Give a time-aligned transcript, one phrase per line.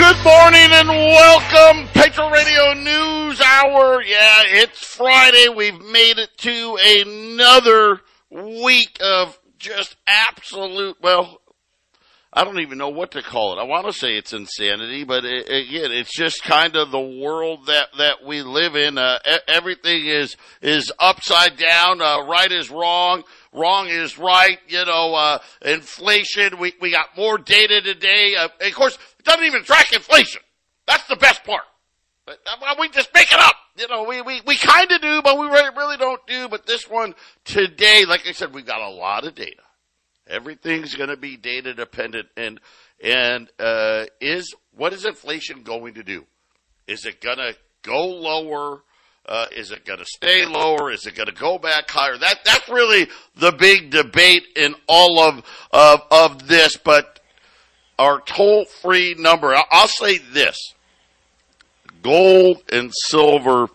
[0.00, 4.02] Good morning and welcome, Patriot Radio News Hour.
[4.02, 5.50] Yeah, it's Friday.
[5.54, 8.00] We've made it to another
[8.30, 11.42] week of just absolute, well,
[12.32, 13.60] I don't even know what to call it.
[13.60, 17.66] I want to say it's insanity, but it, again, it's just kind of the world
[17.66, 18.96] that, that we live in.
[18.96, 22.00] Uh, everything is, is upside down.
[22.00, 23.22] Uh, right is wrong.
[23.52, 24.58] Wrong is right.
[24.68, 26.58] You know, uh, inflation.
[26.58, 28.36] We, we got more data today.
[28.36, 30.42] Uh, of course, it doesn't even track inflation.
[30.86, 31.64] That's the best part.
[32.26, 33.56] But, well, we just make it up.
[33.76, 36.48] You know, we, we, we kind of do, but we really, really don't do.
[36.48, 39.62] But this one today, like I said, we've got a lot of data.
[40.28, 42.60] Everything's going to be data dependent, and
[43.02, 46.24] and uh, is what is inflation going to do?
[46.86, 48.82] Is it going to go lower?
[49.30, 50.90] Uh, is it going to stay lower?
[50.90, 52.18] Is it going to go back higher?
[52.18, 53.06] That that's really
[53.36, 56.76] the big debate in all of of, of this.
[56.76, 57.20] But
[57.96, 60.74] our toll free number, I'll say this:
[62.02, 63.68] gold and silver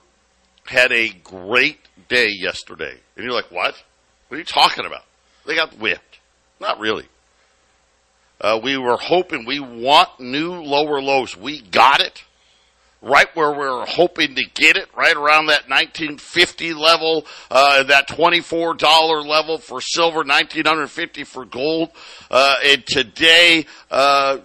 [0.65, 3.81] had a great day yesterday, and you're like, what?
[4.27, 5.05] What are you talking about?
[5.45, 6.19] They got whipped.
[6.59, 7.07] Not really.
[8.41, 11.37] Uh, we were hoping we want new lower lows.
[11.37, 12.24] We got it
[13.05, 18.07] right where we were hoping to get it, right around that 1950 level, uh, that
[18.07, 21.91] $24 level for silver, 1950 for gold.
[22.31, 24.39] Uh, and today, uh,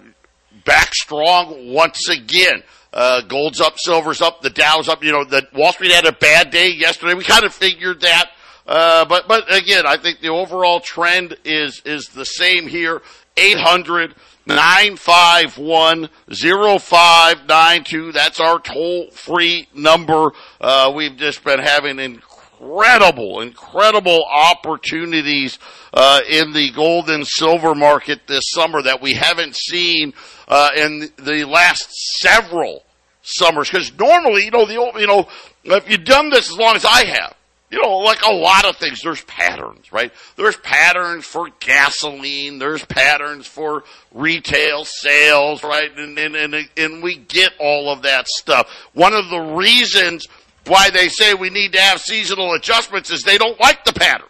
[0.64, 2.62] back strong once again.
[2.92, 5.02] Uh, gold's up, silver's up, the Dow's up.
[5.02, 7.14] You know, the Wall Street had a bad day yesterday.
[7.14, 8.30] We kind of figured that.
[8.66, 13.02] Uh, but but again, I think the overall trend is is the same here.
[13.36, 14.14] 800
[14.46, 18.12] 951 0592.
[18.12, 20.32] That's our toll free number.
[20.60, 25.58] Uh, we've just been having incredible, incredible opportunities
[25.92, 30.12] uh, in the gold and silver market this summer that we haven't seen
[30.48, 31.90] uh, in the last
[32.20, 32.84] several
[33.22, 33.70] summers.
[33.70, 35.28] Because normally, you know, the old, you know,
[35.64, 37.34] if you've done this as long as I have,
[37.70, 40.12] you know, like a lot of things, there's patterns, right?
[40.36, 42.58] There's patterns for gasoline.
[42.58, 45.96] There's patterns for retail sales, right?
[45.96, 48.68] And, and, and, and we get all of that stuff.
[48.92, 50.26] One of the reasons
[50.66, 54.26] why they say we need to have seasonal adjustments is they don't like the pattern.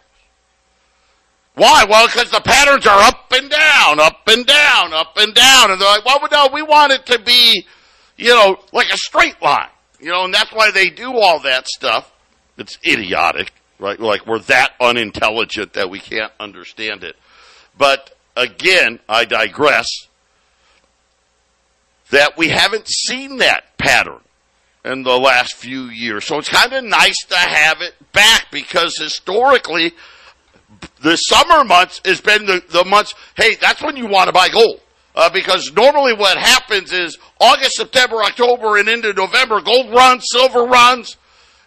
[1.55, 1.85] Why?
[1.89, 5.71] Well, because the patterns are up and down, up and down, up and down.
[5.71, 7.65] And they're like, well, no, we want it to be,
[8.17, 9.69] you know, like a straight line.
[9.99, 12.11] You know, and that's why they do all that stuff.
[12.61, 13.99] It's idiotic, right?
[13.99, 17.15] Like we're that unintelligent that we can't understand it.
[17.77, 19.87] But again, I digress.
[22.11, 24.19] That we haven't seen that pattern
[24.83, 26.25] in the last few years.
[26.25, 29.93] So it's kind of nice to have it back because historically,
[31.01, 34.49] the summer months has been the, the months, hey, that's when you want to buy
[34.49, 34.81] gold.
[35.13, 40.63] Uh, because normally what happens is August, September, October, and into November, gold runs, silver
[40.63, 41.17] runs,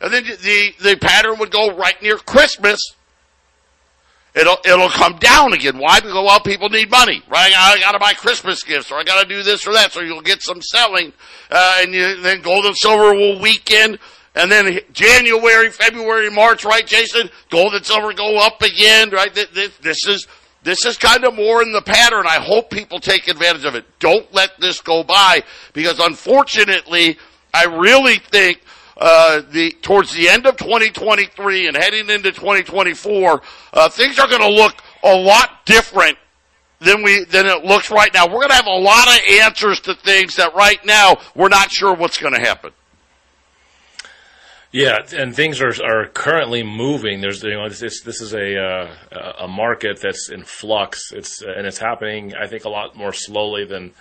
[0.01, 2.81] and then the, the pattern would go right near Christmas.
[4.35, 5.79] It'll, it'll come down again.
[5.79, 6.01] Why?
[6.01, 7.53] Because, well, people need money, right?
[7.57, 10.43] I gotta buy Christmas gifts, or I gotta do this or that, so you'll get
[10.43, 11.13] some selling,
[11.51, 13.97] uh, and you, then gold and silver will weaken,
[14.35, 17.31] and then January, February, March, right, Jason?
[17.51, 19.33] Gold and silver go up again, right?
[19.33, 20.27] This, this is,
[20.65, 22.27] this is kind of more in the pattern.
[22.27, 23.85] I hope people take advantage of it.
[24.01, 27.19] Don't let this go by, because unfortunately,
[27.53, 28.61] I really think
[28.97, 34.41] uh, the towards the end of 2023 and heading into 2024, uh, things are going
[34.41, 36.17] to look a lot different
[36.81, 38.27] than we than it looks right now.
[38.27, 41.71] We're going to have a lot of answers to things that right now we're not
[41.71, 42.73] sure what's going to happen.
[44.71, 47.21] Yeah, and things are are currently moving.
[47.21, 51.13] There's you know this this is a uh, a market that's in flux.
[51.13, 52.35] It's and it's happening.
[52.35, 53.93] I think a lot more slowly than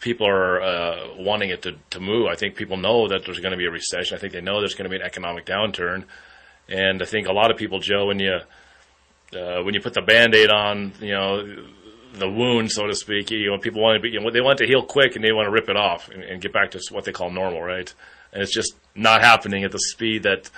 [0.00, 2.26] people are uh, wanting it to, to move.
[2.26, 4.16] I think people know that there's going to be a recession.
[4.16, 6.04] I think they know there's going to be an economic downturn,
[6.68, 8.40] and I think a lot of people, Joe, when you
[9.34, 11.44] uh, when you put the band-aid on, you know,
[12.14, 14.58] the wound, so to speak, you know, people want to be, you know, they want
[14.58, 16.80] to heal quick and they want to rip it off and, and get back to
[16.90, 17.92] what they call normal, right?
[18.32, 20.50] And it's just not happening at the speed that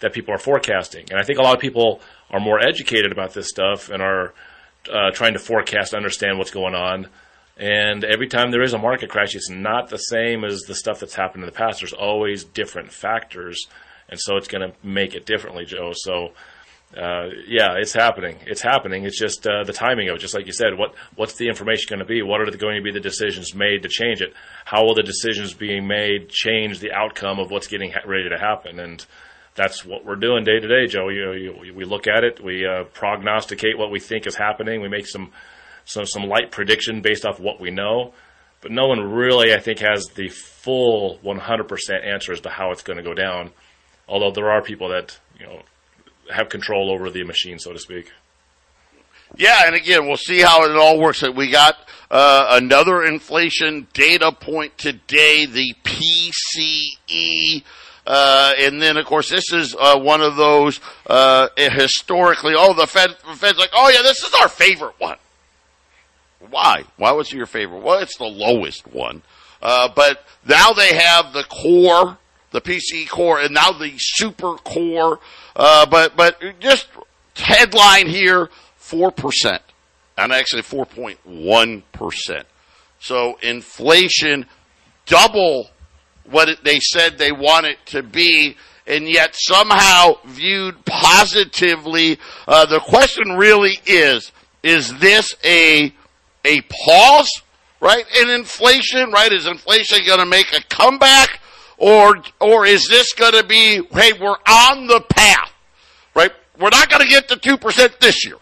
[0.00, 1.06] that people are forecasting.
[1.10, 2.00] And I think a lot of people
[2.30, 4.34] are more educated about this stuff and are
[4.92, 7.08] uh, trying to forecast, understand what's going on
[7.56, 11.00] And every time there is a market crash, it's not the same as the stuff
[11.00, 11.80] that's happened in the past.
[11.80, 13.66] There's always different factors,
[14.10, 15.92] and so it's going to make it differently, Joe.
[15.94, 16.32] So,
[16.94, 18.36] uh, yeah, it's happening.
[18.46, 19.04] It's happening.
[19.04, 20.18] It's just uh, the timing of it.
[20.20, 22.20] Just like you said, what what's the information going to be?
[22.20, 24.34] What are going to be the decisions made to change it?
[24.66, 28.38] How will the decisions being made change the outcome of what's getting ha- ready to
[28.38, 28.78] happen?
[28.78, 29.04] And
[29.54, 31.08] that's what we're doing day to day, Joe.
[31.08, 34.88] You, you, we look at it, we uh, prognosticate what we think is happening, we
[34.88, 35.32] make some
[35.86, 38.12] some some light prediction based off what we know,
[38.60, 42.82] but no one really, I think, has the full 100% answer as to how it's
[42.82, 43.52] going to go down.
[44.08, 45.62] Although there are people that you know
[46.34, 48.12] have control over the machine, so to speak.
[49.36, 51.22] Yeah, and again, we'll see how it all works.
[51.22, 51.76] We got
[52.10, 57.62] uh, another inflation data point today, the PCE.
[58.06, 62.54] Uh, and then, of course, this is uh, one of those uh, historically.
[62.56, 65.18] Oh, the Fed, the Fed's like, oh yeah, this is our favorite one.
[66.50, 66.84] Why?
[66.96, 67.82] Why was it your favorite?
[67.82, 69.22] Well, it's the lowest one.
[69.62, 72.18] Uh, but now they have the core,
[72.50, 75.18] the PC core, and now the super core.
[75.54, 76.88] Uh, but but just
[77.34, 79.62] headline here, four percent,
[80.16, 82.46] and actually four point one percent.
[83.00, 84.46] So inflation
[85.06, 85.70] double
[86.24, 88.56] what it, they said they want it to be,
[88.86, 92.18] and yet somehow viewed positively.
[92.46, 94.32] Uh, the question really is:
[94.62, 95.92] Is this a
[96.46, 97.42] a pause,
[97.80, 99.10] right, in inflation?
[99.10, 99.32] Right?
[99.32, 101.40] Is inflation going to make a comeback,
[101.76, 103.82] or or is this going to be?
[103.92, 105.52] Hey, we're on the path,
[106.14, 106.32] right?
[106.58, 108.36] We're not going to get to two percent this year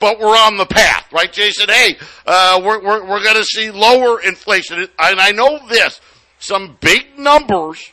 [0.00, 1.68] but we're on the path, right, Jason?
[1.68, 1.96] Hey,
[2.26, 4.78] uh, we're, we're, we're going to see lower inflation.
[4.98, 6.00] And I know this
[6.38, 7.92] some big numbers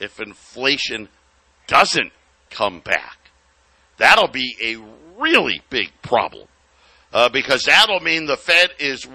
[0.00, 1.08] if inflation
[1.66, 2.12] doesn't
[2.50, 3.18] come back.
[3.98, 4.76] That'll be a
[5.20, 6.48] really big problem
[7.12, 9.06] uh, because that'll mean the Fed is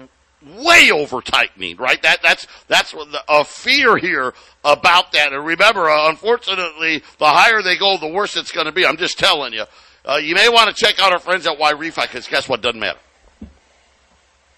[0.58, 2.00] way over tightening, right?
[2.02, 4.34] That that's that's the, a fear here
[4.64, 5.32] about that.
[5.32, 8.86] And remember, uh, unfortunately, the higher they go, the worse it's going to be.
[8.86, 9.64] I'm just telling you.
[10.04, 12.60] Uh, you may want to check out our friends at YRefy because guess what?
[12.60, 12.98] Doesn't matter.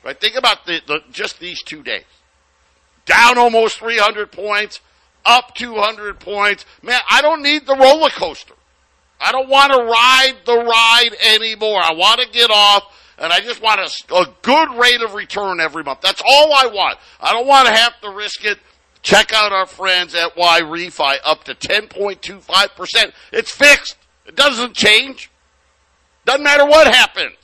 [0.02, 0.18] Right?
[0.18, 2.04] Think about the, the just these two days.
[3.06, 4.80] Down almost 300 points,
[5.26, 6.64] up 200 points.
[6.82, 8.54] Man, I don't need the roller coaster.
[9.20, 11.80] I don't want to ride the ride anymore.
[11.82, 12.84] I want to get off
[13.18, 16.00] and I just want a, a good rate of return every month.
[16.00, 16.98] That's all I want.
[17.20, 18.58] I don't want to have to risk it.
[19.02, 23.12] Check out our friends at YRefy up to 10.25%.
[23.32, 23.96] It's fixed.
[24.26, 25.30] It doesn't change.
[26.24, 27.36] Doesn't matter what happens.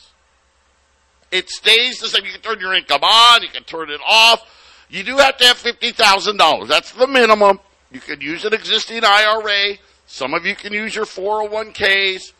[1.30, 2.24] It stays the same.
[2.24, 4.42] You can turn your income on, you can turn it off.
[4.88, 6.66] You do have to have $50,000.
[6.66, 7.60] That's the minimum.
[7.92, 9.76] You can use an existing IRA.
[10.06, 12.32] Some of you can use your 401ks.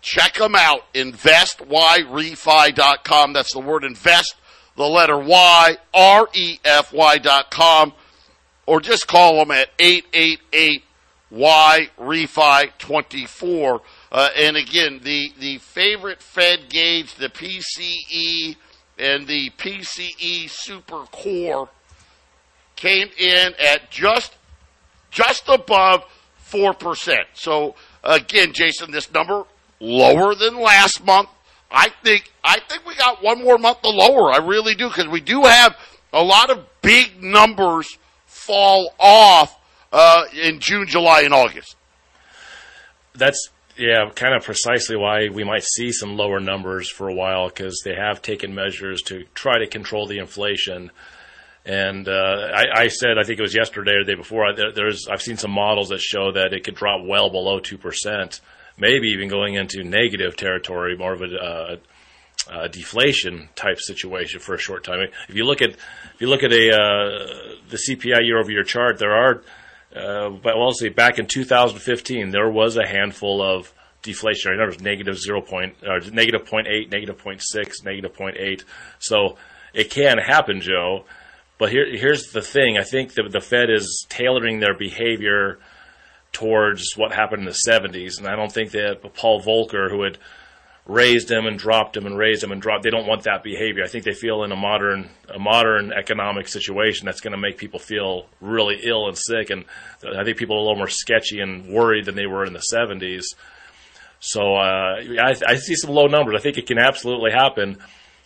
[0.00, 0.92] Check them out.
[0.94, 3.32] InvestYRefi.com.
[3.32, 4.36] That's the word invest,
[4.76, 7.92] the letter Y, R-E-F-Y dot com.
[8.66, 10.84] Or just call them at 888
[11.30, 13.82] Y Refi 24.
[14.10, 18.56] Uh, and again, the, the favorite Fed gauge, the PCE
[18.98, 21.68] and the PCE Super Core
[22.76, 24.34] came in at just
[25.10, 26.04] just above
[26.36, 27.26] four percent.
[27.34, 29.44] So again, Jason, this number
[29.80, 31.28] lower than last month.
[31.70, 34.32] I think I think we got one more month to lower.
[34.32, 35.76] I really do because we do have
[36.12, 39.58] a lot of big numbers fall off
[39.92, 41.76] uh, in June, July, and August.
[43.14, 47.48] That's yeah, kind of precisely why we might see some lower numbers for a while
[47.48, 50.90] because they have taken measures to try to control the inflation.
[51.64, 54.52] And uh, I, I, said, I think it was yesterday or the day before.
[54.54, 57.78] There, there's I've seen some models that show that it could drop well below two
[57.78, 58.40] percent,
[58.78, 61.76] maybe even going into negative territory, more of a, uh,
[62.50, 65.00] a deflation type situation for a short time.
[65.28, 68.64] If you look at if you look at a uh, the CPI year over year
[68.64, 69.42] chart, there are
[69.94, 75.18] uh, but well, see, back in 2015, there was a handful of deflationary numbers, negative
[75.18, 75.40] 0.
[75.42, 78.64] Point, or negative 0.8, negative 0.6, negative 0.8.
[78.98, 79.36] So
[79.72, 81.04] it can happen, Joe.
[81.58, 82.78] But here, here's the thing.
[82.78, 85.58] I think that the Fed is tailoring their behavior
[86.32, 88.18] towards what happened in the 70s.
[88.18, 90.18] And I don't think that Paul Volcker, who had–
[90.88, 92.82] raised them and dropped them and raised them and dropped.
[92.82, 93.84] They don't want that behavior.
[93.84, 97.58] I think they feel in a modern a modern economic situation that's going to make
[97.58, 99.50] people feel really ill and sick.
[99.50, 99.66] And
[100.02, 102.64] I think people are a little more sketchy and worried than they were in the
[102.74, 103.24] 70s.
[104.20, 106.34] So uh, I, I see some low numbers.
[106.36, 107.76] I think it can absolutely happen.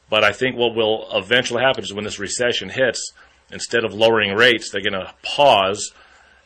[0.09, 3.13] But I think what will eventually happen is when this recession hits,
[3.51, 5.93] instead of lowering rates, they're going to pause,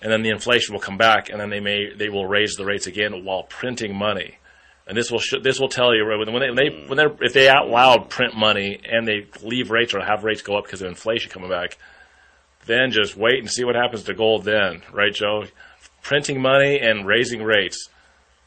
[0.02, 2.64] and then the inflation will come back, and then they may they will raise the
[2.64, 4.38] rates again while printing money
[4.86, 7.32] and this will sh- this will tell you when they, when they when they if
[7.32, 10.80] they out loud print money and they leave rates or have rates go up because
[10.80, 11.76] of inflation coming back,
[12.66, 14.44] then just wait and see what happens to gold.
[14.44, 15.44] Then, right, Joe?
[16.02, 17.88] Printing money and raising rates.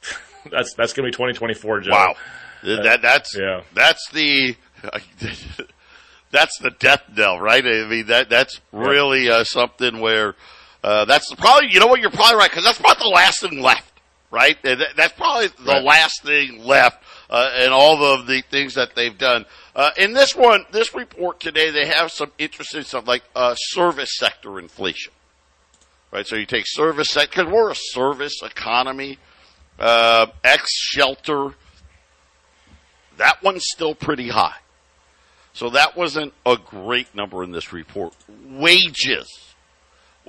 [0.52, 1.92] that's that's going to be 2024, Joe.
[1.92, 2.16] Wow,
[2.64, 3.62] uh, that that's yeah.
[3.74, 4.56] that's the.
[6.32, 7.66] that's the death knell, right?
[7.66, 10.36] I mean, that that's really uh, something where
[10.84, 13.62] uh, that's probably you know what you're probably right because that's about the last thing
[13.62, 13.90] left
[14.32, 14.58] right?
[14.62, 15.84] That's probably the right.
[15.84, 19.46] last thing left uh, in all of the things that they've done.
[19.76, 24.18] Uh, in this one, this report today, they have some interesting stuff like uh, service
[24.18, 25.14] sector inflation,
[26.12, 26.28] right?
[26.28, 29.18] So you take service sector because we're a service economy.
[29.78, 31.54] Uh, X shelter,
[33.18, 34.58] that one's still pretty high.
[35.54, 38.14] So that wasn't a great number in this report.
[38.46, 39.49] Wages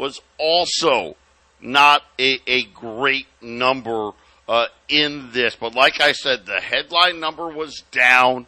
[0.00, 1.14] was also
[1.60, 4.12] not a, a great number
[4.48, 5.54] uh, in this.
[5.54, 8.46] But like I said, the headline number was down.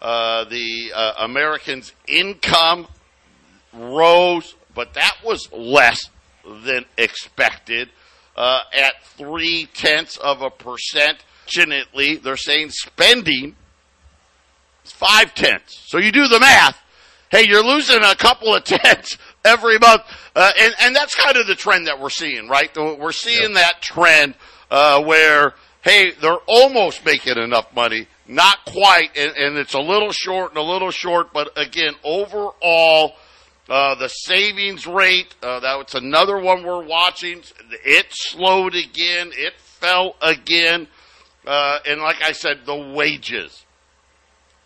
[0.00, 2.88] Uh, the uh, Americans' income
[3.72, 6.10] rose, but that was less
[6.64, 7.88] than expected
[8.36, 11.24] uh, at three tenths of a percent.
[11.44, 13.54] Fortunately, they're saying spending
[14.84, 15.84] is five tenths.
[15.86, 16.78] So you do the math.
[17.30, 20.02] Hey, you're losing a couple of tenths every month.
[20.34, 22.70] Uh, and, and that's kind of the trend that we're seeing, right?
[22.76, 24.34] We're seeing that trend
[24.70, 30.12] uh, where, hey, they're almost making enough money, not quite, and, and it's a little
[30.12, 33.14] short and a little short, but again, overall,
[33.68, 37.42] uh, the savings rate, uh, that's another one we're watching.
[37.84, 39.30] It slowed again.
[39.34, 40.88] It fell again.
[41.46, 43.64] Uh, and like I said, the wages.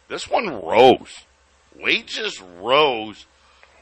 [0.09, 1.15] This one rose.
[1.79, 3.27] Wages rose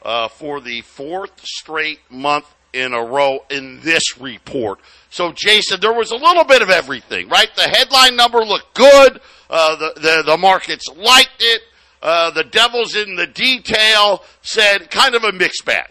[0.05, 4.79] uh, for the fourth straight month in a row in this report.
[5.09, 7.49] So, Jason, there was a little bit of everything, right?
[7.55, 9.19] The headline number looked good.
[9.49, 11.61] Uh, the, the, the markets liked it.
[12.01, 15.89] Uh, the devil's in the detail said kind of a mixed bag.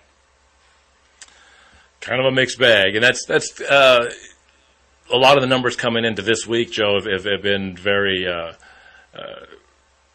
[2.00, 4.11] Kind of a mixed bag, and that's that's uh,
[5.11, 8.52] a lot of the numbers coming into this week, Joe, have, have been very uh,
[9.18, 9.47] uh,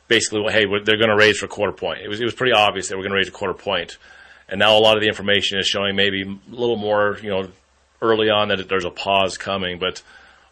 [0.09, 2.01] basically, hey, they're going to raise for a quarter point.
[2.01, 3.97] It was it was pretty obvious they were going to raise a quarter point,
[4.49, 7.47] and now a lot of the information is showing maybe a little more, you know,
[8.01, 10.01] early on that there's a pause coming, but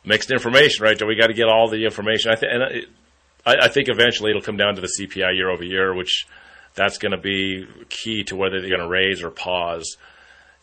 [0.06, 0.98] mixed information, right?
[0.98, 2.32] So we got to get all the information.
[2.32, 2.90] I think, and it,
[3.46, 6.28] I, I think eventually it'll come down to the CPI year over year, which
[6.76, 9.98] that's going to be key to whether they're going to raise or pause.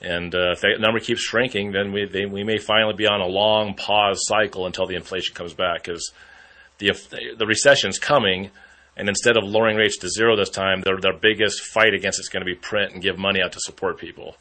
[0.01, 3.21] And uh, if that number keeps shrinking, then we they, we may finally be on
[3.21, 6.13] a long pause cycle until the inflation comes back because
[6.79, 6.93] the
[7.37, 8.51] the recession's coming,
[8.97, 12.29] and instead of lowering rates to zero this time, their their biggest fight against it's
[12.29, 14.37] going to be print and give money out to support people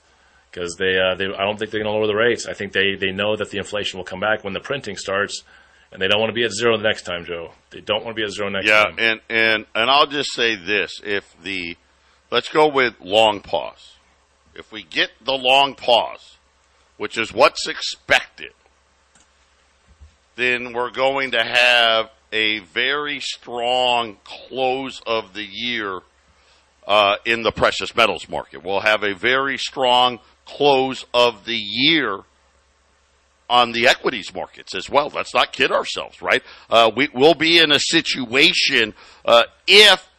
[0.54, 2.46] because they, uh, they I don't think they're going to lower the rates.
[2.46, 5.44] I think they, they know that the inflation will come back when the printing starts,
[5.92, 7.52] and they don't want to be at zero the next time, Joe.
[7.72, 8.96] They don't want to be at zero next yeah, time.
[8.98, 11.78] Yeah, and and and I'll just say this: if the
[12.32, 13.96] let's go with long pause.
[14.56, 16.38] If we get the long pause,
[16.98, 18.52] which is what's expected,
[20.36, 26.02] then we're going to have a very strong close of the year
[26.88, 28.64] uh, in the precious metals market.
[28.64, 32.20] We'll have a very strong close of the year
[33.50, 35.12] on the equities markets as well.
[35.14, 36.42] Let's not kid ourselves, right?
[36.70, 40.10] Uh, we will be in a situation uh, if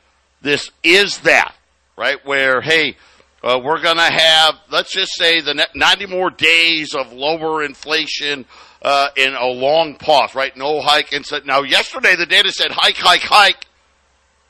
[0.40, 1.54] this is that,
[1.97, 2.97] right, where hey,
[3.42, 8.47] uh, we're going to have let's just say the 90 more days of lower inflation.
[8.85, 10.55] Uh, in a long pause, right?
[10.59, 11.14] No hike.
[11.14, 13.67] And so, now yesterday the data said hike, hike, hike.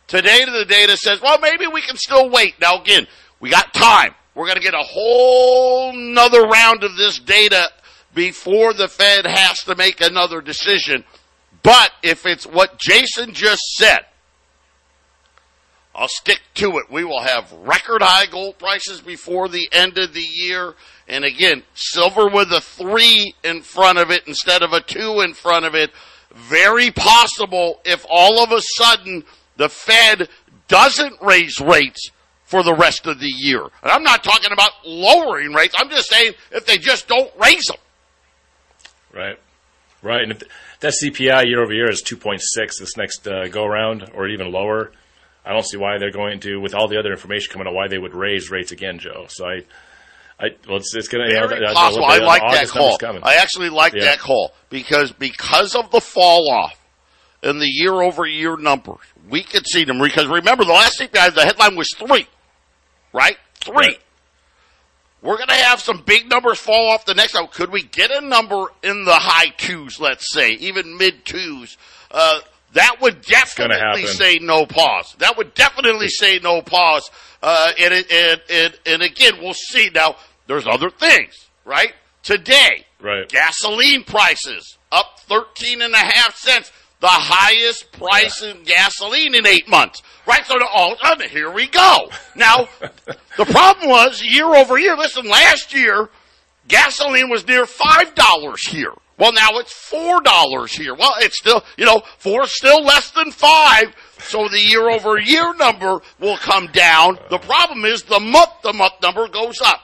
[0.08, 2.60] Today the data says, well, maybe we can still wait.
[2.60, 3.06] Now again,
[3.38, 4.12] we got time.
[4.34, 7.68] We're going to get a whole nother round of this data
[8.12, 11.04] before the Fed has to make another decision.
[11.62, 14.04] But if it's what Jason just said,
[15.94, 16.90] I'll stick to it.
[16.90, 20.74] We will have record high gold prices before the end of the year.
[21.06, 25.34] And again, silver with a three in front of it instead of a two in
[25.34, 25.90] front of it.
[26.32, 29.24] Very possible if all of a sudden
[29.56, 30.28] the Fed
[30.66, 32.10] doesn't raise rates
[32.44, 33.62] for the rest of the year.
[33.62, 35.74] And I'm not talking about lowering rates.
[35.78, 37.76] I'm just saying if they just don't raise them.
[39.12, 39.38] Right.
[40.02, 40.22] Right.
[40.22, 40.42] And if
[40.80, 42.40] that CPI year over year is 2.6
[42.78, 44.90] this next uh, go around or even lower,
[45.44, 47.88] I don't see why they're going to, with all the other information coming out, why
[47.88, 49.26] they would raise rates again, Joe.
[49.28, 49.62] So I,
[50.38, 51.34] I well, it's, it's going to.
[51.34, 52.04] Very you know, possible.
[52.04, 52.98] I like that call.
[53.22, 54.04] I actually like yeah.
[54.04, 56.78] that call because because of the fall off
[57.42, 61.34] in the year over year numbers, we could see them because remember the last CPI,
[61.34, 62.26] the headline was three
[63.14, 63.38] right?
[63.54, 63.74] Three.
[63.74, 64.00] Right.
[65.22, 67.46] We're going to have some big numbers fall off the next time.
[67.46, 71.78] Could we get a number in the high twos, let's say, even mid twos?
[72.10, 72.40] Uh,
[72.74, 75.14] that would definitely say no pause.
[75.18, 77.10] That would definitely say no pause.
[77.42, 79.90] Uh, and, and, and, and again, we'll see.
[79.94, 81.92] Now, there's other things, right?
[82.22, 83.28] Today, right.
[83.28, 88.52] gasoline prices up 13 and a half cents the highest price yeah.
[88.52, 90.02] in gasoline in eight months.
[90.26, 90.44] Right?
[90.46, 92.08] So all of a sudden, here we go.
[92.34, 92.66] Now,
[93.36, 94.96] the problem was year over year.
[94.96, 96.08] Listen, last year,
[96.66, 98.94] gasoline was near $5 here.
[99.16, 100.94] Well, now it's four dollars here.
[100.94, 103.94] Well, it's still, you know, four is still less than five.
[104.18, 107.18] So the year over year number will come down.
[107.30, 109.80] The problem is the month to month number goes up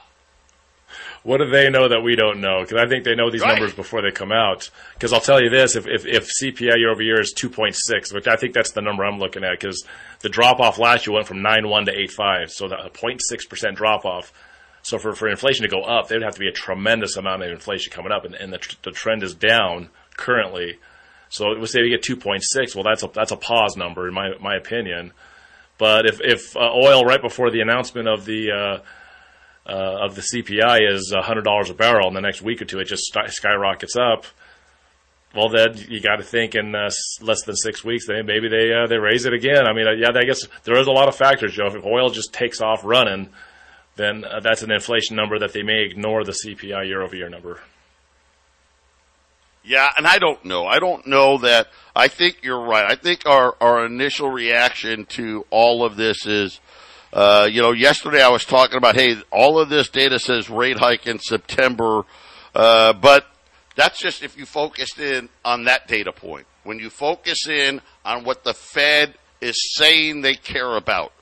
[1.22, 2.62] what do they know that we don't know?
[2.62, 3.52] Because I think they know these right.
[3.52, 4.70] numbers before they come out.
[4.94, 7.76] Because I'll tell you this: if, if, if CPI year over year is two point
[7.76, 9.84] six, which I think that's the number I'm looking at, because
[10.20, 13.48] the drop off last year went from nine one to eight five, so the 0.6
[13.48, 14.32] percent drop off.
[14.82, 17.42] So for, for inflation to go up, there would have to be a tremendous amount
[17.42, 20.78] of inflation coming up, and, and the, the trend is down currently.
[21.28, 22.74] So we say we get 2.6.
[22.74, 25.12] Well, that's a that's a pause number in my my opinion.
[25.78, 30.22] But if if uh, oil right before the announcement of the uh, uh, of the
[30.22, 34.24] CPI is $100 a barrel, in the next week or two it just skyrockets up.
[35.34, 36.90] Well, then you got to think in uh,
[37.20, 39.68] less than six weeks, they maybe they uh, they raise it again.
[39.68, 41.66] I mean, uh, yeah, I guess there is a lot of factors, Joe.
[41.66, 43.30] If oil just takes off running,
[43.96, 47.28] then uh, that's an inflation number that they may ignore the CPI year over year
[47.28, 47.60] number.
[49.62, 50.66] Yeah, and I don't know.
[50.66, 51.68] I don't know that.
[51.94, 52.90] I think you're right.
[52.90, 56.60] I think our, our initial reaction to all of this is
[57.12, 60.78] uh, you know, yesterday I was talking about, hey, all of this data says rate
[60.78, 62.04] hike in September,
[62.54, 63.26] uh, but
[63.74, 66.46] that's just if you focused in on that data point.
[66.62, 71.12] When you focus in on what the Fed is saying they care about,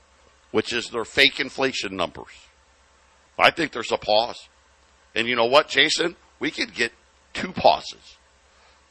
[0.51, 2.27] which is their fake inflation numbers,
[3.39, 4.49] I think there's a pause.
[5.15, 6.15] And you know what, Jason?
[6.39, 6.91] We could get
[7.33, 8.17] two pauses.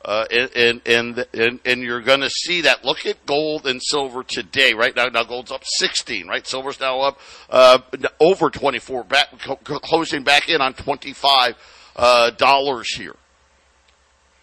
[0.04, 2.84] Uh, and, and, and, and you're going to see that.
[2.84, 5.06] Look at gold and silver today, right now.
[5.06, 6.46] Now gold's up 16, right?
[6.46, 7.80] Silver's now up, uh,
[8.20, 9.26] over 24, back,
[9.64, 11.54] closing back in on 25,
[11.96, 13.16] uh, dollars here.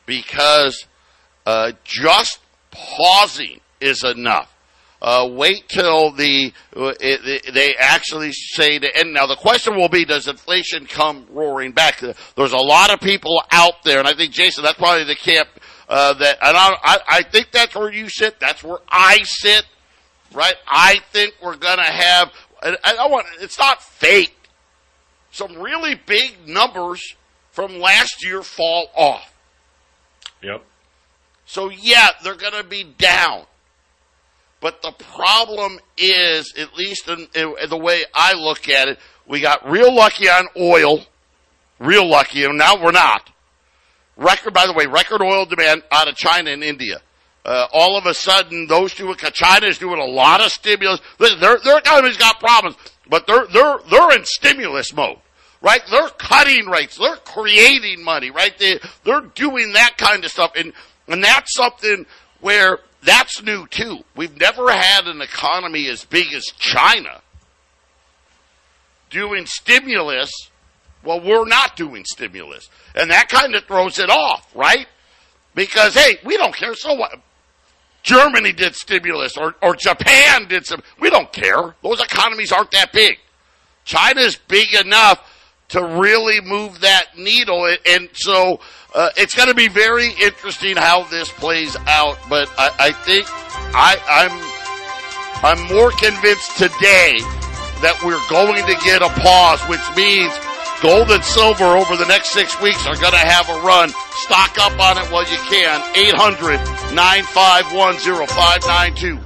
[0.05, 0.85] Because,
[1.45, 2.39] uh, just
[2.71, 4.54] pausing is enough.
[5.05, 9.13] Uh, wait till the uh, it, they actually say the end.
[9.13, 11.99] Now the question will be: Does inflation come roaring back?
[11.99, 15.47] There's a lot of people out there, and I think Jason, that's probably the camp
[15.87, 16.39] uh, that.
[16.41, 18.39] And I, I, I think that's where you sit.
[18.39, 19.67] That's where I sit.
[20.33, 20.55] Right?
[20.67, 22.31] I think we're gonna have.
[22.63, 23.27] I, I want.
[23.41, 24.35] It's not fake.
[25.29, 27.15] Some really big numbers
[27.51, 29.31] from last year fall off.
[30.41, 30.63] Yep.
[31.45, 33.45] So yeah, they're going to be down.
[34.65, 38.97] But the problem is, at least in, in, the way I look at it,
[39.27, 41.05] we got real lucky on oil,
[41.77, 43.29] real lucky, and now we're not.
[44.17, 46.99] Record, by the way, record oil demand out of China and India.
[47.45, 50.99] Uh, all of a sudden, those two, China is doing a lot of stimulus.
[51.19, 52.75] Their, their economy's got problems,
[53.07, 55.19] but they're, they're, they're in stimulus mode
[55.61, 55.81] right?
[55.89, 56.97] They're cutting rates.
[56.97, 58.55] They're creating money, right?
[58.57, 60.51] They, they're doing that kind of stuff.
[60.55, 60.73] And,
[61.07, 62.05] and that's something
[62.39, 63.99] where that's new too.
[64.15, 67.21] We've never had an economy as big as China
[69.09, 70.31] doing stimulus.
[71.03, 72.69] Well, we're not doing stimulus.
[72.95, 74.87] And that kind of throws it off, right?
[75.53, 76.75] Because, hey, we don't care.
[76.75, 77.11] So what?
[78.03, 80.81] Germany did stimulus or, or Japan did some.
[80.99, 81.75] We don't care.
[81.81, 83.17] Those economies aren't that big.
[83.83, 85.24] China's big enough
[85.69, 87.65] to really move that needle.
[87.85, 88.59] And so
[88.93, 92.17] uh, it's going to be very interesting how this plays out.
[92.29, 94.55] But I, I think I, I'm
[95.43, 97.19] I'm more convinced today
[97.83, 100.31] that we're going to get a pause, which means
[100.81, 103.89] gold and silver over the next six weeks are going to have a run.
[104.25, 105.81] Stock up on it while you can.
[105.95, 106.57] 800
[106.95, 109.24] 951 0592.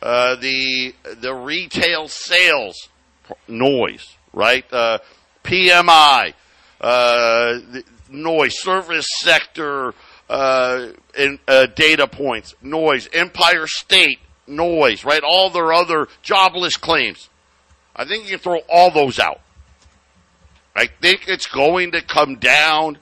[0.00, 2.88] Uh, the the retail sales
[3.46, 4.64] noise, right?
[4.72, 4.98] Uh,
[5.44, 6.34] PMI,
[6.82, 7.58] uh,
[8.10, 9.94] noise, service sector
[10.28, 15.22] uh, in, uh, data points, noise, Empire State, noise, right?
[15.22, 17.28] All their other jobless claims.
[17.94, 19.40] I think you can throw all those out.
[20.74, 22.98] I think it's going to come down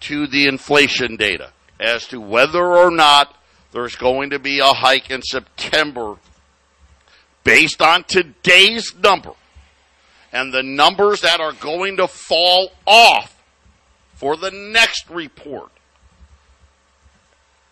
[0.00, 3.36] to the inflation data as to whether or not
[3.72, 6.16] there's going to be a hike in September
[7.42, 9.32] based on today's number
[10.32, 13.42] and the numbers that are going to fall off
[14.14, 15.70] for the next report.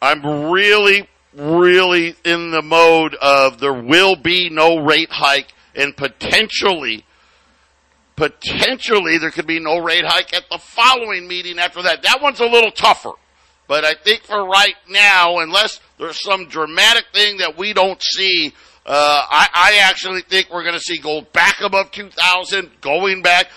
[0.01, 7.05] I'm really, really in the mode of there will be no rate hike and potentially,
[8.15, 12.03] potentially there could be no rate hike at the following meeting after that.
[12.03, 13.13] That one's a little tougher.
[13.69, 18.53] But I think for right now, unless there's some dramatic thing that we don't see,
[18.87, 23.49] uh, I, I actually think we're going to see gold back above 2,000, going back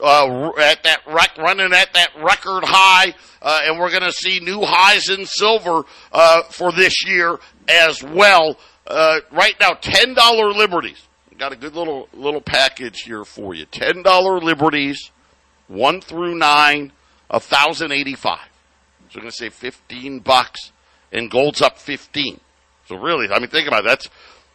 [0.00, 4.40] uh, at that rec- running at that record high, uh, and we're going to see
[4.40, 8.58] new highs in silver uh, for this year as well.
[8.86, 11.00] Uh, right now, ten dollar liberties.
[11.38, 13.64] Got a good little little package here for you.
[13.64, 15.10] Ten dollar liberties,
[15.66, 16.92] one through nine,
[17.30, 18.46] a thousand eighty five.
[19.08, 20.70] So we're going to say fifteen bucks,
[21.10, 22.40] and gold's up fifteen.
[22.86, 23.88] So really, I mean, think about it.
[23.88, 24.08] That's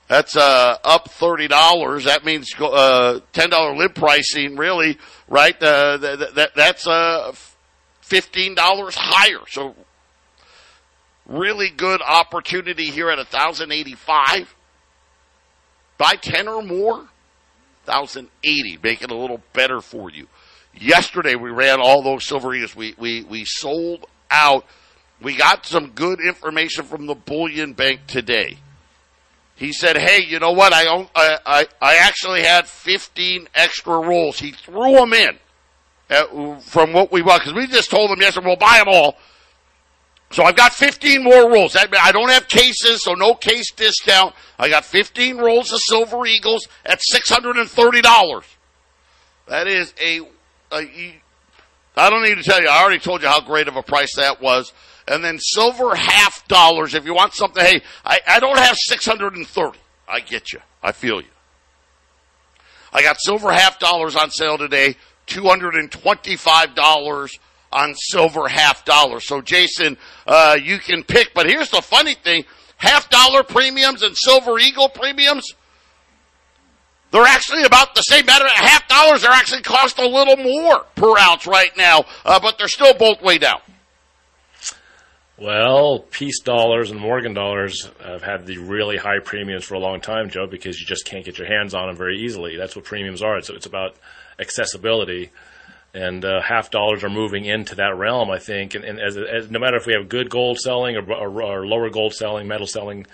[0.10, 2.06] that's uh, up thirty dollars.
[2.06, 5.56] That means uh, ten dollar lib pricing, really, right?
[5.62, 7.32] Uh, that, that, that's uh,
[8.02, 9.45] fifteen dollars higher.
[9.48, 9.76] So,
[11.28, 14.54] really good opportunity here at thousand eighty five.
[16.00, 17.08] Buy ten or more,
[17.86, 18.80] thousand eighty.
[18.82, 20.26] Make it a little better for you.
[20.74, 22.76] Yesterday we ran all those silver eagles.
[22.76, 24.65] We we we sold out.
[25.22, 28.58] We got some good information from the bullion bank today
[29.60, 30.72] he said, "Hey, you know what?
[30.74, 34.39] I I I actually had 15 extra rolls.
[34.39, 35.38] He threw them in
[36.10, 39.17] at, from what we bought because we just told him yesterday we'll buy them all.
[40.32, 41.76] So I've got 15 more rolls.
[41.76, 44.34] I don't have cases, so no case discount.
[44.58, 48.43] I got 15 rolls of Silver Eagles at $630.
[49.48, 50.22] That is a,
[50.72, 51.22] a
[51.98, 52.69] I don't need to tell you.
[52.69, 54.72] I already told you how great of a price that was.
[55.10, 57.62] And then silver half dollars if you want something.
[57.63, 59.78] Hey, I, I don't have 630.
[60.08, 60.60] I get you.
[60.82, 61.28] I feel you.
[62.93, 64.95] I got silver half dollars on sale today,
[65.28, 67.39] $225
[67.72, 69.28] on silver half dollars.
[69.28, 72.45] So Jason, uh, you can pick, but here's the funny thing.
[72.78, 75.54] Half dollar premiums and silver eagle premiums,
[77.12, 78.26] they're actually about the same.
[78.26, 82.58] Matter half dollars are actually cost a little more per ounce right now, uh, but
[82.58, 83.60] they're still both way down.
[85.41, 90.02] Well, Peace dollars and Morgan dollars have had the really high premiums for a long
[90.02, 92.58] time, Joe, because you just can't get your hands on them very easily.
[92.58, 93.39] That's what premiums are.
[93.41, 93.95] So it's about
[94.38, 95.32] accessibility,
[95.93, 98.75] and uh, half dollars are moving into that realm, I think.
[98.75, 101.65] And, and as, as, no matter if we have good gold selling or, or, or
[101.65, 103.08] lower gold selling, metal selling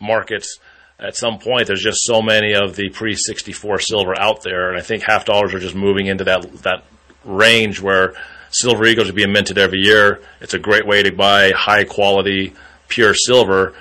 [0.00, 0.58] markets,
[0.98, 4.78] at some point there's just so many of the pre 64 silver out there, and
[4.78, 6.82] I think half dollars are just moving into that that
[7.24, 8.14] range where
[8.50, 10.22] Silver Eagles are being minted every year.
[10.40, 12.54] It's a great way to buy high quality,
[12.88, 13.74] pure silver.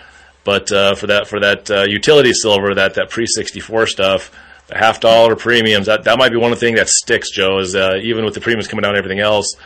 [0.43, 4.31] But uh, for that for that uh, utility silver, that that pre sixty four stuff,
[4.67, 7.29] the half dollar premiums, that that might be one of the things that sticks.
[7.31, 9.57] Joe is uh, even with the premiums coming down, and everything else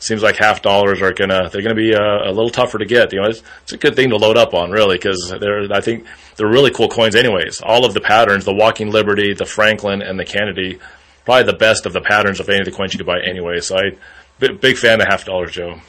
[0.00, 3.12] seems like half dollars are gonna they're gonna be uh, a little tougher to get.
[3.12, 5.82] You know, it's, it's, a good thing to load up on, really, because they're I
[5.82, 7.60] think they're really cool coins, anyways.
[7.60, 10.78] All of the patterns, the Walking Liberty, the Franklin, and the Kennedy,
[11.26, 13.60] probably the best of the patterns of any of the coins you could buy anyway.
[13.60, 13.90] So I
[14.48, 15.80] big fan of half dollar Joe.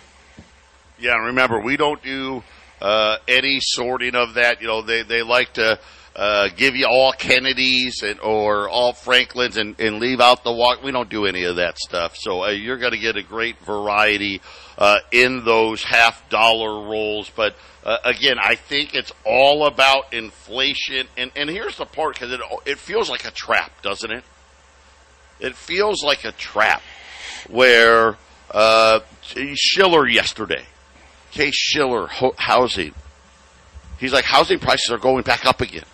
[0.99, 2.43] Yeah, remember we don't do
[2.81, 4.61] uh, any sorting of that.
[4.61, 5.79] You know, they they like to
[6.15, 10.83] uh, give you all Kennedys and or all Franklins and, and leave out the walk.
[10.83, 12.15] We don't do any of that stuff.
[12.17, 14.41] So uh, you're going to get a great variety
[14.77, 17.31] uh, in those half dollar rolls.
[17.33, 21.07] But uh, again, I think it's all about inflation.
[21.15, 24.23] And and here's the part because it it feels like a trap, doesn't it?
[25.39, 26.83] It feels like a trap
[27.49, 28.17] where
[28.51, 28.99] uh,
[29.55, 30.63] Shiller yesterday,
[31.31, 32.93] Case Shiller, ho- housing.
[33.97, 35.85] He's like housing prices are going back up again.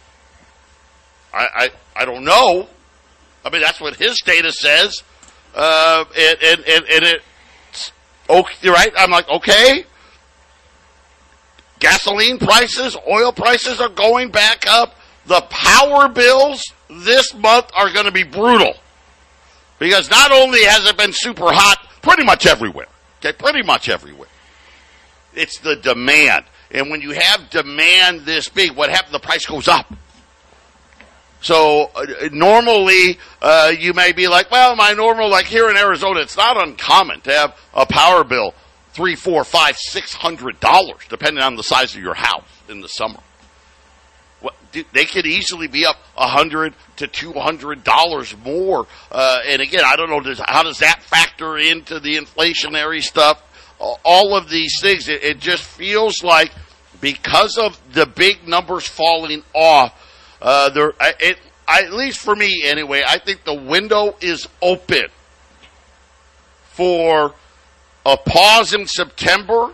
[1.34, 2.68] I, I, I don't know.
[3.46, 5.04] I mean, that's what his data says.
[5.54, 7.22] Uh, and, and, and, and it,
[8.30, 8.92] okay, right?
[8.98, 9.86] I'm like, okay.
[11.80, 14.96] Gasoline prices, oil prices are going back up.
[15.28, 18.74] The power bills this month are going to be brutal.
[19.78, 22.88] Because not only has it been super hot pretty much everywhere,
[23.20, 24.30] okay, pretty much everywhere,
[25.34, 26.46] it's the demand.
[26.72, 29.12] And when you have demand this big, what happens?
[29.12, 29.94] The price goes up.
[31.42, 36.22] So uh, normally uh, you may be like, well, my normal like here in Arizona,
[36.22, 38.54] it's not uncommon to have a power bill
[38.94, 42.90] three, four, five, six hundred dollars, depending on the size of your house in the
[42.90, 43.20] summer.
[44.94, 48.86] They could easily be up a hundred to two hundred dollars more.
[49.12, 53.42] Uh, and again, I don't know does, how does that factor into the inflationary stuff.
[53.80, 56.52] All of these things, it, it just feels like
[57.00, 59.94] because of the big numbers falling off
[60.42, 65.08] uh, there, it, at least for me anyway, I think the window is open
[66.72, 67.34] for
[68.06, 69.74] a pause in September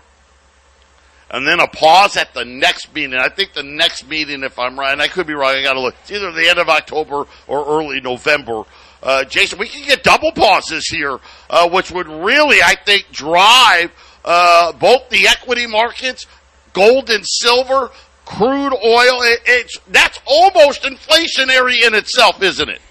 [1.33, 3.15] and then a pause at the next meeting.
[3.15, 5.73] I think the next meeting, if I'm right, and I could be wrong, I got
[5.73, 5.95] to look.
[6.01, 8.63] It's either the end of October or early November.
[9.01, 11.19] Uh, Jason, we can get double pauses here,
[11.49, 13.91] uh, which would really, I think, drive
[14.23, 16.27] uh, both the equity markets,
[16.71, 17.89] gold and silver,
[18.25, 19.23] crude oil.
[19.23, 22.81] It, it's that's almost inflationary in itself, isn't it?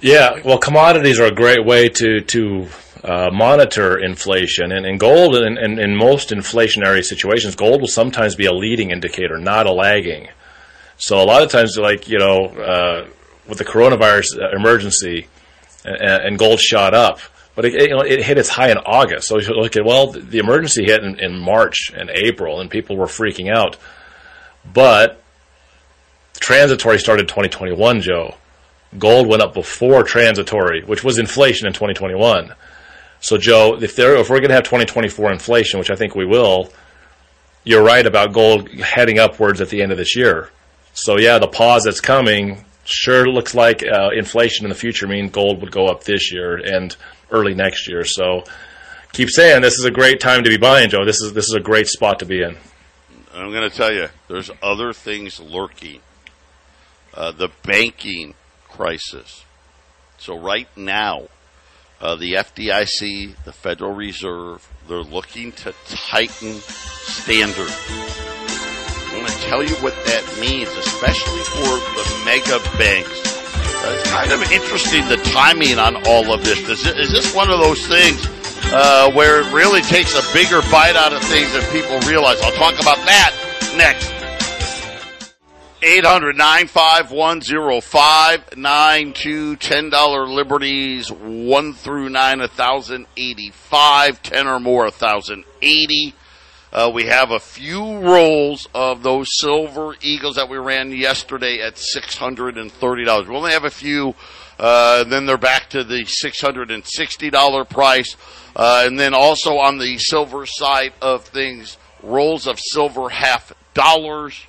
[0.00, 2.68] Yeah, well, commodities are a great way to to
[3.04, 8.34] uh, monitor inflation, and, and gold, in, in, in, most inflationary situations, gold will sometimes
[8.34, 10.28] be a leading indicator, not a lagging.
[10.96, 13.06] So a lot of times, like you know, uh,
[13.46, 15.28] with the coronavirus emergency,
[15.84, 17.20] and, and gold shot up
[17.58, 19.26] but it, you know, it hit its high in August.
[19.26, 22.96] So you look at well, the emergency hit in, in March and April, and people
[22.96, 23.76] were freaking out.
[24.72, 25.20] But
[26.38, 28.36] transitory started 2021, Joe.
[28.96, 32.54] Gold went up before transitory, which was inflation in 2021.
[33.20, 36.24] So, Joe, if there, if we're going to have 2024 inflation, which I think we
[36.24, 36.72] will,
[37.64, 40.50] you're right about gold heading upwards at the end of this year.
[40.94, 45.30] So, yeah, the pause that's coming sure looks like uh, inflation in the future means
[45.30, 46.96] gold would go up this year, and
[47.30, 48.04] early next year.
[48.04, 48.44] So
[49.12, 51.04] keep saying this is a great time to be buying, Joe.
[51.04, 52.56] This is this is a great spot to be in.
[53.34, 56.00] I'm going to tell you, there's other things lurking.
[57.14, 58.34] Uh, the banking
[58.68, 59.44] crisis.
[60.18, 61.28] So right now,
[62.00, 67.76] uh, the FDIC, the Federal Reserve, they're looking to tighten standards.
[67.90, 73.38] I want to tell you what that means, especially for the mega banks
[73.86, 76.58] it's kind of interesting the timing on all of this.
[76.68, 78.26] Is, it, is this one of those things
[78.72, 82.40] uh, where it really takes a bigger bite out of things than people realize.
[82.42, 83.32] I'll talk about that
[83.76, 84.17] next.
[85.82, 87.40] 800 951
[87.80, 96.14] 0592 $10 liberties 1 through 9 1085 10 or more 1080
[96.70, 101.76] uh, we have a few rolls of those silver eagles that we ran yesterday at
[101.76, 104.14] $630 we only have a few
[104.58, 108.16] uh, then they're back to the $660 price.
[108.56, 114.46] Uh, and then also on the silver side of things rolls of silver half dollars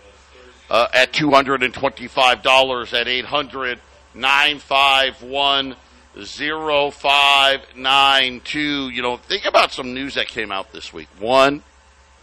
[0.69, 3.79] uh, at $225 at 800
[4.13, 5.75] 951
[6.15, 8.89] 0592.
[8.89, 11.08] You know, think about some news that came out this week.
[11.19, 11.63] One,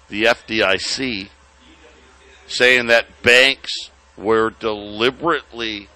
[0.09, 1.31] the FDIC
[2.47, 5.89] saying that banks were deliberately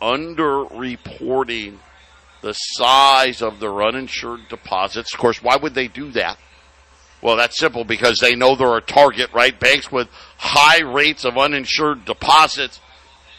[0.00, 1.78] underreporting
[2.42, 5.12] the size of their uninsured deposits.
[5.12, 6.38] Of course, why would they do that?
[7.22, 9.58] Well, that's simple because they know they're a target, right?
[9.58, 12.80] Banks with high rates of uninsured deposits,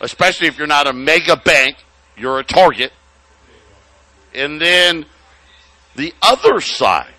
[0.01, 1.77] especially if you're not a mega bank,
[2.17, 2.91] you're a target.
[4.33, 5.05] And then
[5.95, 7.13] the other side.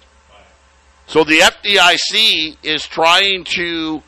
[1.06, 4.02] So the FDIC is trying to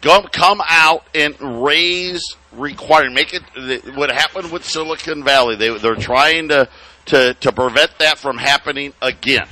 [0.00, 5.56] come out and raise requirement, make it what happened with Silicon Valley.
[5.56, 6.68] They, they're trying to,
[7.06, 9.46] to, to prevent that from happening again.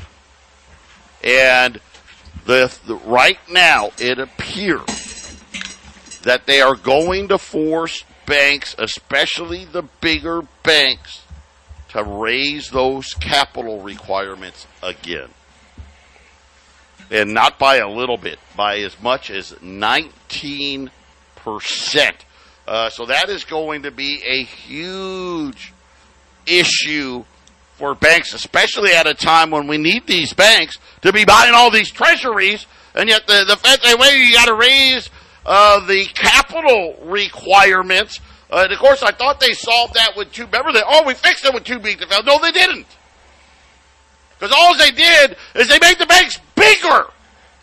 [1.22, 1.80] And
[2.46, 5.40] the, the, right now, it appears
[6.22, 11.24] that they are going to force banks, especially the bigger banks,
[11.90, 15.28] to raise those capital requirements again.
[17.10, 20.90] And not by a little bit, by as much as 19%.
[22.68, 25.72] Uh, so that is going to be a huge
[26.46, 27.24] issue
[27.80, 31.70] for banks, especially at a time when we need these banks to be buying all
[31.70, 35.08] these treasuries, and yet the, the Fed say, wait, you got to raise
[35.46, 38.20] uh, the capital requirements.
[38.50, 40.44] Uh, and of course, I thought they solved that with two.
[40.44, 42.06] Remember, they oh, we fixed it with too big to.
[42.26, 42.86] No, they didn't,
[44.38, 47.06] because all they did is they made the banks bigger.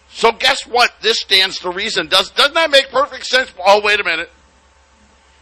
[0.10, 0.96] So guess what?
[1.02, 2.08] This stands to reason.
[2.08, 3.54] Does doesn't that make perfect sense?
[3.64, 4.32] Oh, wait a minute.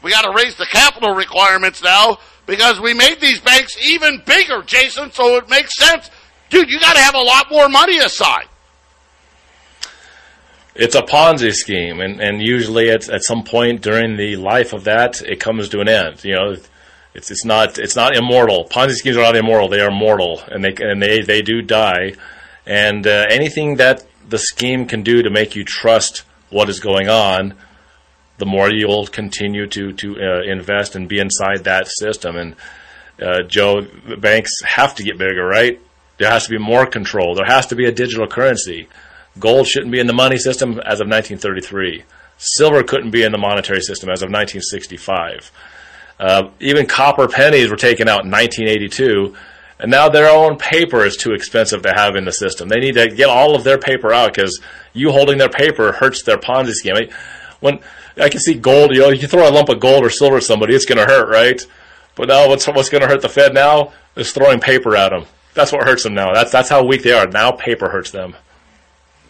[0.06, 4.62] We got to raise the capital requirements now because we made these banks even bigger,
[4.62, 6.12] Jason, so it makes sense.
[6.52, 8.46] Dude, you got to have a lot more money aside.
[10.76, 14.84] It's a Ponzi scheme, and, and usually at, at some point during the life of
[14.84, 16.24] that, it comes to an end.
[16.24, 16.56] You know,
[17.16, 18.68] it's it's not it's not immortal.
[18.70, 22.14] Ponzi schemes are not immortal; they are mortal, and they and they they do die.
[22.68, 27.10] And uh, anything that the scheme can do to make you trust what is going
[27.10, 27.56] on,
[28.38, 32.36] the more you'll continue to to uh, invest and be inside that system.
[32.36, 32.56] And
[33.22, 33.88] uh, Joe,
[34.20, 35.80] banks have to get bigger, right?
[36.18, 37.36] There has to be more control.
[37.36, 38.88] There has to be a digital currency.
[39.38, 42.04] Gold shouldn't be in the money system as of 1933.
[42.38, 45.52] Silver couldn't be in the monetary system as of 1965.
[46.20, 49.36] Uh, even copper pennies were taken out in 1982,
[49.80, 52.70] and now their own paper is too expensive to have in the system.
[52.70, 54.62] They need to get all of their paper out because
[54.94, 56.96] you holding their paper hurts their Ponzi scheme.
[56.96, 57.10] I,
[57.66, 57.80] when
[58.18, 60.44] I can see gold, you know, you throw a lump of gold or silver at
[60.44, 61.60] somebody, it's going to hurt, right?
[62.16, 65.26] But now what's what's going to hurt the Fed now is throwing paper at them.
[65.54, 66.34] That's what hurts them now.
[66.34, 67.28] That's that's how weak they are.
[67.28, 68.36] Now paper hurts them.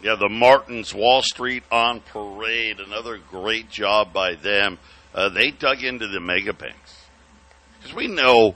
[0.04, 2.80] Yeah, the Martens Wall Street on parade.
[2.80, 4.78] Another great job by them.
[5.16, 7.06] Uh, they dug into the mega banks
[7.80, 8.54] because we know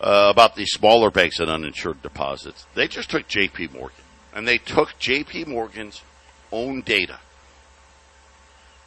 [0.00, 2.66] uh, about these smaller banks and uninsured deposits.
[2.74, 3.68] They just took J.P.
[3.68, 4.04] Morgan
[4.34, 5.44] and they took J.P.
[5.44, 6.02] Morgan's
[6.50, 7.20] own data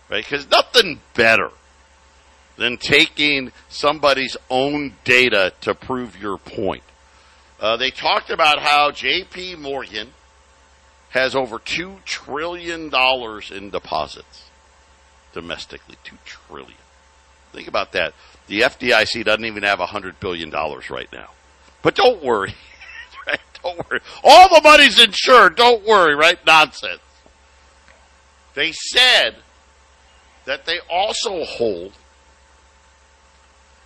[0.09, 0.23] right?
[0.23, 1.51] Because nothing better
[2.57, 6.83] than taking somebody's own data to prove your point.
[7.59, 9.55] Uh, they talked about how J.P.
[9.55, 10.09] Morgan
[11.09, 14.49] has over two trillion dollars in deposits
[15.33, 15.95] domestically.
[16.03, 16.77] Two trillion.
[17.53, 18.13] Think about that.
[18.47, 21.29] The FDIC doesn't even have a hundred billion dollars right now.
[21.81, 22.53] But don't worry.
[23.27, 23.39] right?
[23.63, 24.01] Don't worry.
[24.23, 25.55] All the money's insured.
[25.55, 26.43] Don't worry, right?
[26.45, 26.99] Nonsense.
[28.53, 29.35] They said
[30.45, 31.93] that they also hold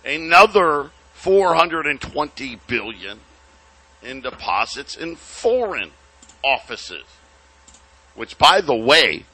[0.04, 3.20] another 420 billion
[4.02, 5.90] in deposits in foreign
[6.44, 7.04] offices.
[8.14, 9.24] Which, by the way,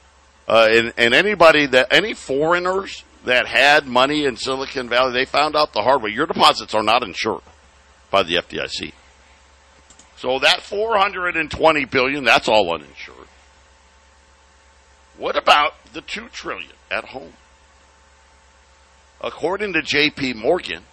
[0.47, 5.55] uh, and, and anybody that any foreigners that had money in Silicon Valley, they found
[5.55, 6.11] out the hard way.
[6.11, 7.41] Your deposits are not insured
[8.09, 8.93] by the FDIC.
[10.17, 13.27] So that 420 billion, that's all uninsured.
[15.17, 17.33] What about the 2 trillion at home?
[19.21, 20.83] According to JP Morgan,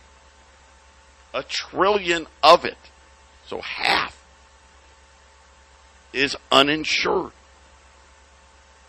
[1.35, 2.79] a trillion of it,
[3.47, 4.25] so half,
[6.13, 7.33] is uninsured.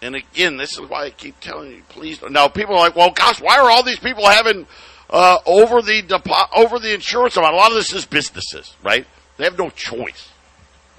[0.02, 2.22] And again, this is why I keep telling you, please.
[2.30, 4.68] Now, people are like, well, gosh, why are all these people having
[5.10, 7.56] uh, over the depo- over the insurance amount?
[7.56, 9.08] A lot of this is businesses, right?
[9.38, 10.30] They have no choice,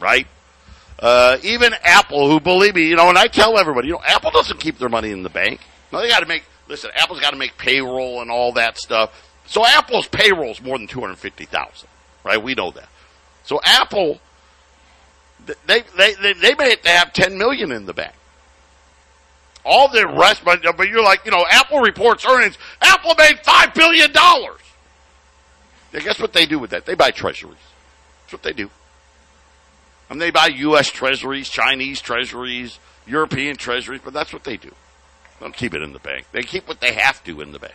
[0.00, 0.26] right?
[0.98, 4.30] Uh, even Apple, who believe me, you know, and I tell everybody, you know, Apple
[4.30, 5.60] doesn't keep their money in the bank.
[5.92, 6.44] No, they got to make.
[6.68, 9.30] Listen, Apple's got to make payroll and all that stuff.
[9.46, 11.88] So Apple's payroll is more than two hundred fifty thousand,
[12.24, 12.42] right?
[12.42, 12.88] We know that.
[13.44, 14.20] So Apple,
[15.66, 18.14] they they they, they may have have ten million in the bank.
[19.64, 22.56] All the rest, but, but you're like, you know, Apple reports earnings.
[22.80, 24.60] Apple made five billion dollars.
[25.92, 26.86] Yeah, guess what they do with that?
[26.86, 27.56] They buy treasuries.
[28.22, 28.70] That's what they do.
[30.08, 30.88] And they buy U.S.
[30.88, 34.72] treasuries, Chinese treasuries, European treasuries, but that's what they do.
[35.38, 36.26] They don't keep it in the bank.
[36.32, 37.74] They keep what they have to in the bank.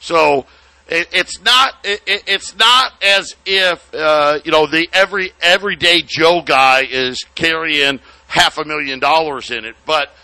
[0.00, 0.46] So
[0.88, 6.42] it, it's not it, it's not as if uh, you know the every everyday Joe
[6.42, 10.14] guy is carrying half a million dollars in it, but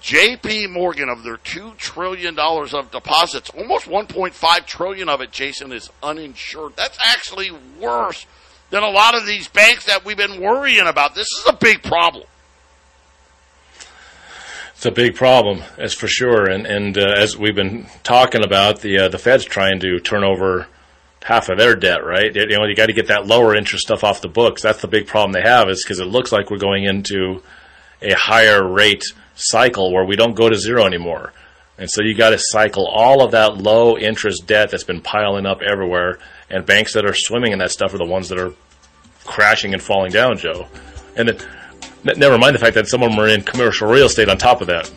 [0.00, 0.68] J.P.
[0.68, 5.90] Morgan of their two trillion dollars of deposits, almost 1.5 trillion of it, Jason, is
[6.02, 6.72] uninsured.
[6.74, 8.26] That's actually worse
[8.70, 11.14] than a lot of these banks that we've been worrying about.
[11.14, 12.24] This is a big problem.
[14.80, 16.48] It's a big problem, that's for sure.
[16.48, 20.24] And and uh, as we've been talking about, the uh, the Fed's trying to turn
[20.24, 20.68] over
[21.22, 22.34] half of their debt, right?
[22.34, 24.62] You know, you got to get that lower interest stuff off the books.
[24.62, 27.42] That's the big problem they have, is because it looks like we're going into
[28.00, 29.04] a higher rate
[29.34, 31.34] cycle where we don't go to zero anymore.
[31.76, 35.44] And so you got to cycle all of that low interest debt that's been piling
[35.44, 36.20] up everywhere.
[36.48, 38.54] And banks that are swimming in that stuff are the ones that are
[39.26, 40.68] crashing and falling down, Joe.
[41.16, 41.46] And it,
[42.04, 44.60] never mind the fact that some of them are in commercial real estate on top
[44.60, 44.90] of that.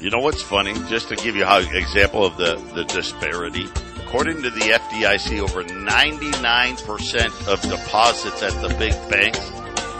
[0.00, 0.74] You know what's funny?
[0.88, 3.66] Just to give you an example of the, the disparity.
[4.06, 9.40] According to the FDIC, over 99% of deposits at the big banks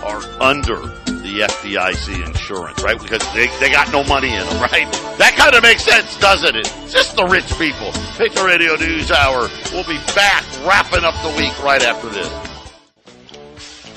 [0.05, 2.99] are under the FDIC insurance, right?
[3.01, 4.91] Because they, they got no money in them, right?
[5.19, 6.73] That kind of makes sense, doesn't it?
[6.85, 7.91] It's just the rich people.
[8.17, 9.49] Patriot Radio News Hour.
[9.73, 12.48] We'll be back wrapping up the week right after this.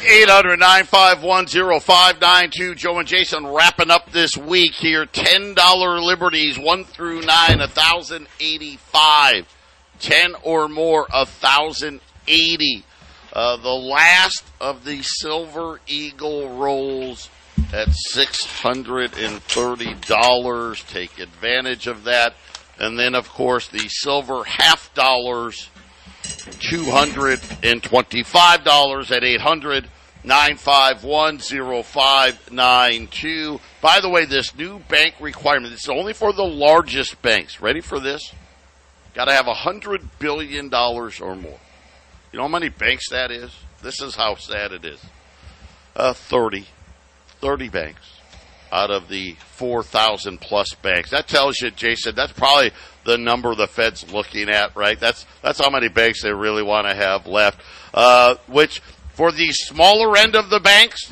[0.02, 2.76] 800-951-0592.
[2.76, 5.06] Joe and Jason wrapping up this week here.
[5.06, 9.48] $10 liberties, 1 through 9, 1,085.
[10.00, 12.84] 10 or more, 1,080.
[13.34, 17.30] Uh, the last of the Silver Eagle rolls
[17.72, 20.88] at $630.
[20.88, 22.34] Take advantage of that.
[22.78, 25.70] And then, of course, the silver half dollars,
[26.46, 29.88] $225 at 800
[30.24, 33.60] 951 0592.
[33.82, 37.60] By the way, this new bank requirement, is only for the largest banks.
[37.60, 38.32] Ready for this?
[39.14, 41.60] Got to have $100 billion or more.
[42.32, 43.52] You know how many banks that is?
[43.82, 45.04] This is how sad it is.
[45.96, 46.68] Uh, 30.
[47.42, 48.21] 30 banks
[48.72, 51.12] out of the 4,000 plus banks.
[51.12, 52.72] That tells you, Jason, that's probably
[53.04, 55.00] the number the Fed's looking at, right?
[55.00, 57.62] That's, that's how many banks they really want to have left.
[57.94, 58.82] Uh, which,
[59.14, 61.12] for the smaller end of the banks,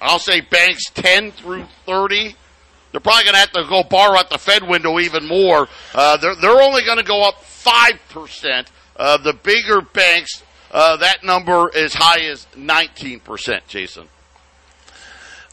[0.00, 2.36] I'll say banks 10 through 30,
[2.92, 5.68] they're probably going to have to go borrow at the Fed window even more.
[5.94, 8.66] Uh, they're, they're only going to go up 5%.
[8.96, 14.08] Uh, the bigger banks, uh, that number as high as 19%, Jason.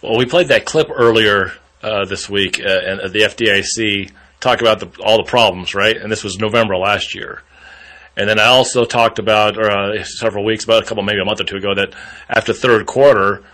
[0.06, 1.52] Well, we played that clip earlier
[1.82, 5.98] uh, this week, uh, and uh, the FDIC talked about the, all the problems, right?
[5.98, 7.42] And this was November last year.
[8.16, 11.42] And then I also talked about uh, several weeks, about a couple, maybe a month
[11.42, 11.96] or two ago, that
[12.30, 13.46] after third quarter,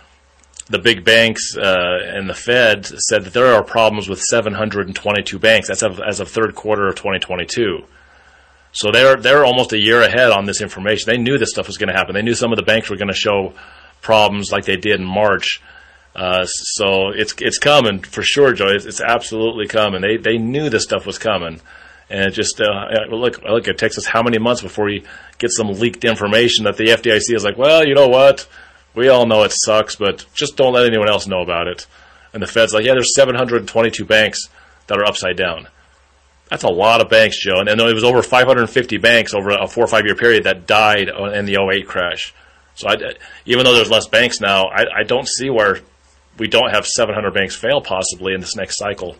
[0.68, 5.68] the big banks uh, and the Fed said that there are problems with 722 banks.
[5.68, 7.78] That's as of, as of third quarter of 2022.
[8.72, 11.04] So they're they're almost a year ahead on this information.
[11.06, 12.14] They knew this stuff was going to happen.
[12.14, 13.54] They knew some of the banks were going to show
[14.02, 15.60] problems like they did in March.
[16.14, 18.68] Uh, so it's it's coming for sure, Joe.
[18.68, 20.02] It's, it's, absolutely coming.
[20.02, 21.60] They they knew this stuff was coming,
[22.10, 23.64] and it just uh, look look.
[23.64, 25.04] Takes us how many months before you
[25.38, 28.46] get some leaked information that the FDIC is like, well, you know what?
[28.94, 31.86] We all know it sucks, but just don't let anyone else know about it.
[32.34, 34.48] And the Fed's like, yeah, there's 722 banks
[34.86, 35.68] that are upside down.
[36.50, 37.60] That's a lot of banks, Joe.
[37.60, 40.66] And, and it was over 550 banks over a four or five year period that
[40.66, 42.34] died in the 08 crash.
[42.74, 42.96] So I,
[43.46, 45.80] even though there's less banks now, I, I don't see where
[46.42, 49.14] we don't have 700 banks fail possibly in this next cycle.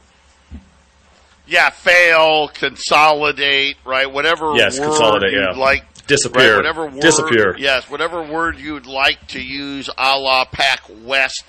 [1.47, 4.13] Yeah, fail, consolidate, right?
[4.13, 5.51] Whatever yes, word consolidate, you'd yeah.
[5.53, 6.57] like disappear, right?
[6.57, 7.57] whatever word, disappear.
[7.57, 11.45] Yes, whatever word you'd like to use, a la Pac West.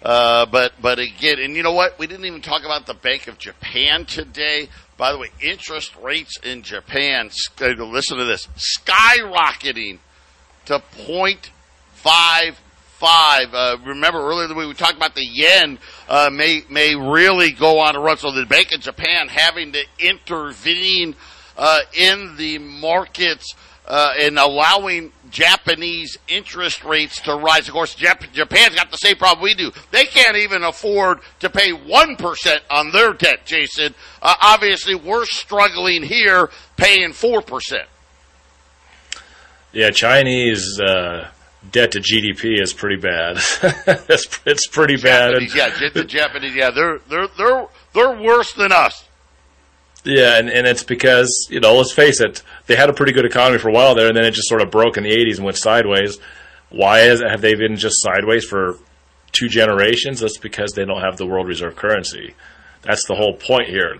[0.00, 1.98] Uh, but but again, and you know what?
[1.98, 4.68] We didn't even talk about the Bank of Japan today.
[4.96, 9.98] By the way, interest rates in Japan, listen to this, skyrocketing
[10.66, 12.54] to 0.55
[12.98, 13.52] five.
[13.52, 15.78] Uh, remember earlier the week we talked about the yen
[16.08, 18.16] uh, may may really go on a run.
[18.16, 21.14] So the Bank of Japan having to intervene
[21.56, 23.54] uh, in the markets
[23.86, 27.68] uh, and allowing Japanese interest rates to rise.
[27.68, 29.70] Of course, Jap- Japan's got the same problem we do.
[29.90, 33.94] They can't even afford to pay 1% on their debt, Jason.
[34.22, 37.84] Uh, obviously, we're struggling here paying 4%.
[39.72, 41.28] Yeah, Chinese uh,
[41.72, 43.36] debt to GDP is pretty bad.
[44.08, 45.72] it's, it's pretty Japanese, bad.
[45.80, 49.04] yeah, the Japanese, yeah, they're, they're, they're, they're worse than us.
[50.04, 53.24] Yeah, and, and it's because, you know, let's face it, they had a pretty good
[53.24, 55.36] economy for a while there, and then it just sort of broke in the 80s
[55.36, 56.18] and went sideways.
[56.70, 58.78] Why is, have they been just sideways for
[59.32, 60.20] two generations?
[60.20, 62.34] That's because they don't have the world reserve currency.
[62.82, 63.96] That's the whole point here.